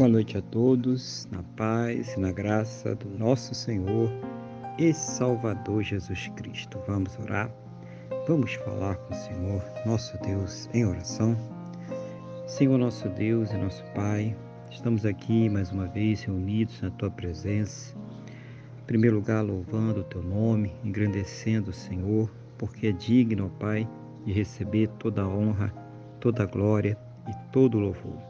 [0.00, 4.10] Boa noite a todos, na paz e na graça do nosso Senhor
[4.78, 6.80] e Salvador Jesus Cristo.
[6.86, 7.52] Vamos orar,
[8.26, 11.36] vamos falar com o Senhor, nosso Deus, em oração.
[12.46, 14.34] Senhor, nosso Deus e nosso Pai,
[14.70, 17.94] estamos aqui mais uma vez reunidos na Tua presença.
[18.80, 23.86] Em primeiro lugar, louvando o Teu nome, engrandecendo o Senhor, porque é digno, ó Pai,
[24.24, 25.68] de receber toda a honra,
[26.20, 26.96] toda a glória
[27.28, 28.29] e todo o louvor.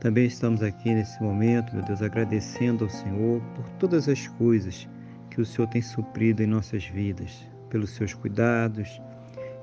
[0.00, 4.88] Também estamos aqui nesse momento, meu Deus, agradecendo ao Senhor por todas as coisas
[5.28, 8.98] que o Senhor tem suprido em nossas vidas, pelos seus cuidados,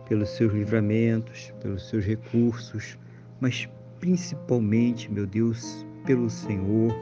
[0.08, 3.00] pelos seus livramentos, pelos seus recursos,
[3.42, 3.68] mas
[4.00, 6.96] principalmente, meu Deus, pelo Senhor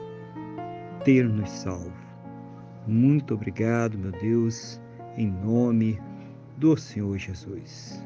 [1.03, 1.91] ter nos salvo.
[2.87, 4.81] Muito obrigado, meu Deus,
[5.17, 5.99] em nome
[6.55, 8.01] do Senhor Jesus.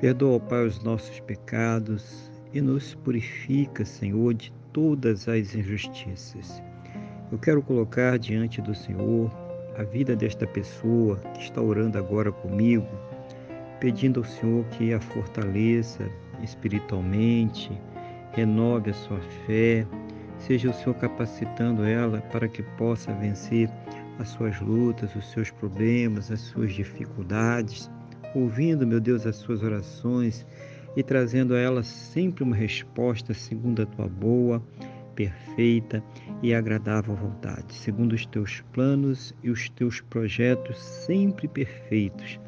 [0.00, 6.62] Perdoa, Pai, os nossos pecados e nos purifica, Senhor, de todas as injustiças.
[7.30, 9.30] Eu quero colocar diante do Senhor
[9.76, 12.88] a vida desta pessoa que está orando agora comigo,
[13.78, 16.08] pedindo ao Senhor que a fortaleça
[16.42, 17.70] espiritualmente,
[18.32, 19.86] renove a sua fé,
[20.38, 23.70] seja o Senhor capacitando ela para que possa vencer
[24.18, 27.90] as suas lutas, os seus problemas, as suas dificuldades,
[28.34, 30.46] ouvindo, meu Deus, as suas orações
[30.98, 34.60] e trazendo a ela sempre uma resposta segundo a tua boa,
[35.14, 36.02] perfeita
[36.42, 42.40] e agradável vontade, segundo os teus planos e os teus projetos sempre perfeitos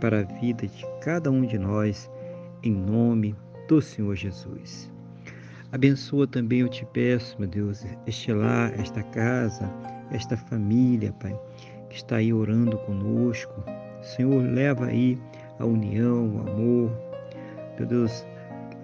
[0.00, 2.10] para a vida de cada um de nós,
[2.64, 3.36] em nome
[3.68, 4.90] do Senhor Jesus.
[5.70, 9.72] Abençoa também, eu te peço, meu Deus, este lar, esta casa,
[10.10, 11.38] esta família, Pai,
[11.88, 13.62] que está aí orando conosco.
[14.02, 15.16] Senhor, leva aí
[15.60, 17.11] a união, o amor,
[17.78, 18.26] meu Deus,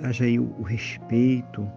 [0.03, 1.70] haja aí o respeito,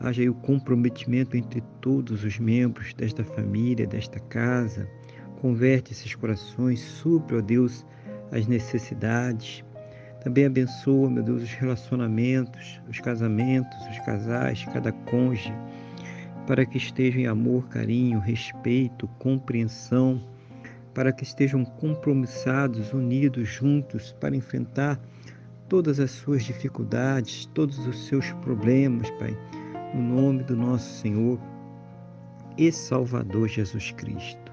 [0.00, 4.88] haja aí o comprometimento entre todos os membros desta família, desta casa.
[5.40, 7.86] Converte esses corações, supre, ó Deus,
[8.32, 9.64] as necessidades.
[10.22, 15.54] Também abençoa, meu Deus, os relacionamentos, os casamentos, os casais, cada cônjuge,
[16.46, 20.20] para que estejam em amor, carinho, respeito, compreensão,
[20.92, 25.00] para que estejam compromissados, unidos, juntos, para enfrentar
[25.68, 29.36] todas as suas dificuldades, todos os seus problemas, Pai,
[29.94, 31.38] no nome do nosso Senhor
[32.56, 34.52] e Salvador Jesus Cristo.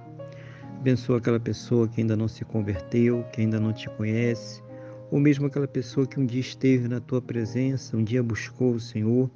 [0.80, 4.62] Abençoa aquela pessoa que ainda não se converteu, que ainda não te conhece,
[5.10, 8.80] ou mesmo aquela pessoa que um dia esteve na tua presença, um dia buscou o
[8.80, 9.30] Senhor,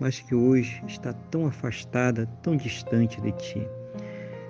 [0.00, 3.66] mas que hoje está tão afastada, tão distante de ti.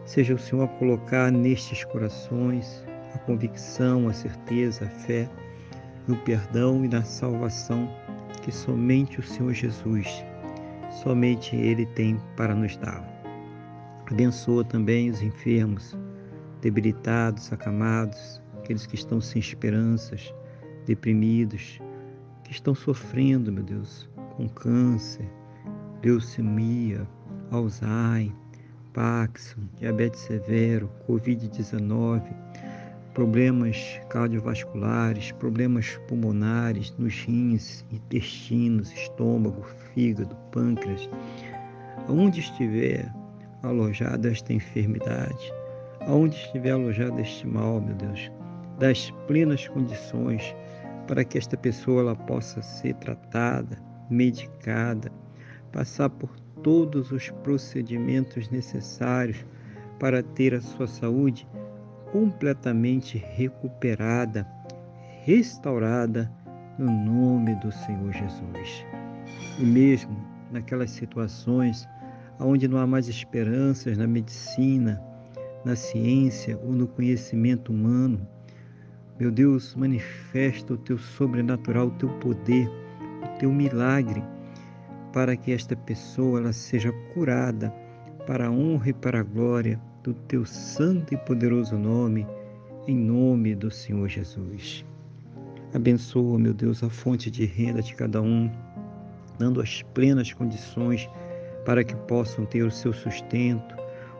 [0.06, 2.84] Seja o Senhor a colocar nestes corações
[3.14, 5.28] a convicção, a certeza, a fé
[6.06, 7.88] no perdão e na salvação
[8.42, 10.06] que somente o Senhor Jesus,
[11.02, 13.02] somente Ele tem para nos dar.
[14.10, 15.96] Abençoa também os enfermos,
[16.60, 20.34] debilitados, acamados, aqueles que estão sem esperanças,
[20.86, 21.80] deprimidos,
[22.44, 25.28] que estão sofrendo, meu Deus, com câncer,
[26.02, 27.06] leucemia,
[27.50, 28.34] Alzheimer,
[28.92, 32.22] Parkinson, diabetes severo, Covid-19,
[33.14, 39.62] problemas cardiovasculares, problemas pulmonares nos rins, intestinos, estômago,
[39.94, 41.08] fígado, pâncreas.
[42.08, 43.12] Aonde estiver
[43.62, 45.52] alojada esta enfermidade,
[46.06, 48.30] aonde estiver alojado este mal, meu Deus,
[48.78, 50.54] das plenas condições
[51.06, 53.78] para que esta pessoa ela possa ser tratada,
[54.08, 55.12] medicada,
[55.70, 56.30] passar por
[56.62, 59.44] todos os procedimentos necessários
[59.98, 61.46] para ter a sua saúde
[62.12, 64.46] completamente recuperada,
[65.24, 66.30] restaurada
[66.78, 68.84] no nome do Senhor Jesus.
[69.58, 70.14] E mesmo
[70.52, 71.88] naquelas situações
[72.38, 75.02] onde não há mais esperanças na medicina,
[75.64, 78.26] na ciência ou no conhecimento humano,
[79.18, 82.68] meu Deus, manifesta o teu sobrenatural, o teu poder,
[83.22, 84.22] o teu milagre,
[85.12, 87.70] para que esta pessoa ela seja curada
[88.26, 92.26] para a honra e para a glória do teu santo e poderoso nome,
[92.88, 94.84] em nome do Senhor Jesus.
[95.72, 98.50] Abençoa, meu Deus, a fonte de renda de cada um,
[99.38, 101.08] dando as plenas condições
[101.64, 103.76] para que possam ter o seu sustento,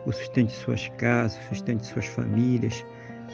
[0.07, 2.85] o sustento de suas casas, o sustento de suas famílias,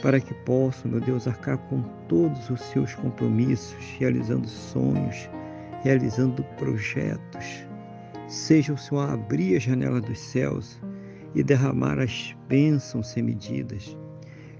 [0.02, 5.28] para que possam, meu Deus, arcar com todos os seus compromissos, realizando sonhos,
[5.82, 7.66] realizando projetos.
[8.26, 10.80] Seja o Senhor a abrir a janela dos céus
[11.34, 13.96] e derramar as bênçãos sem medidas,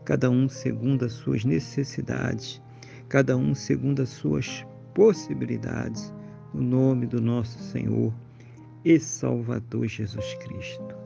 [0.04, 2.62] cada um segundo as suas necessidades,
[3.08, 6.12] cada um segundo as suas possibilidades,
[6.52, 8.12] no nome do nosso Senhor
[8.84, 10.96] e Salvador Jesus Cristo.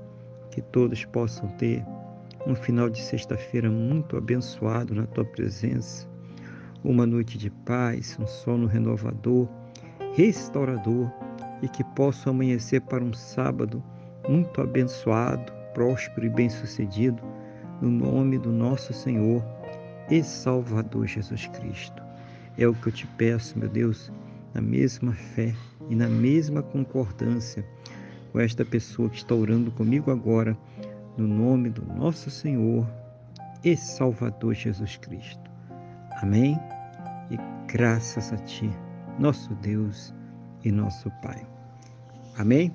[0.50, 1.84] Que todos possam ter
[2.46, 6.08] um final de sexta-feira muito abençoado na tua presença,
[6.84, 9.48] uma noite de paz, um sono renovador,
[10.14, 11.10] restaurador
[11.62, 13.82] e que possam amanhecer para um sábado
[14.28, 17.22] muito abençoado, próspero e bem-sucedido,
[17.80, 19.42] no nome do nosso Senhor
[20.10, 22.02] e Salvador Jesus Cristo.
[22.56, 24.12] É o que eu te peço, meu Deus,
[24.54, 25.54] na mesma fé
[25.88, 27.64] e na mesma concordância
[28.30, 30.56] com esta pessoa que está orando comigo agora,
[31.16, 32.86] no nome do nosso Senhor
[33.62, 35.50] e Salvador Jesus Cristo.
[36.22, 36.58] Amém?
[37.30, 37.36] E
[37.70, 38.70] graças a Ti,
[39.18, 40.14] nosso Deus
[40.64, 41.46] e nosso Pai.
[42.38, 42.74] Amém?